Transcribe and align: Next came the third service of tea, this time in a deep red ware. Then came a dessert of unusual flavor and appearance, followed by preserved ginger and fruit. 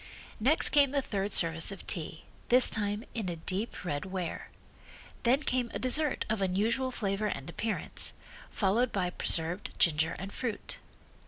Next 0.39 0.69
came 0.69 0.89
the 0.89 1.01
third 1.03 1.31
service 1.31 1.71
of 1.71 1.85
tea, 1.85 2.23
this 2.49 2.71
time 2.71 3.03
in 3.13 3.29
a 3.29 3.35
deep 3.35 3.85
red 3.85 4.03
ware. 4.05 4.49
Then 5.21 5.43
came 5.43 5.69
a 5.75 5.77
dessert 5.77 6.25
of 6.27 6.41
unusual 6.41 6.89
flavor 6.89 7.27
and 7.27 7.47
appearance, 7.47 8.11
followed 8.49 8.91
by 8.91 9.11
preserved 9.11 9.69
ginger 9.77 10.15
and 10.17 10.33
fruit. 10.33 10.79